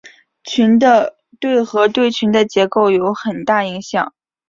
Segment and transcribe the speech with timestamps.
[0.43, 4.15] 群的对合对群的结构有很大影响。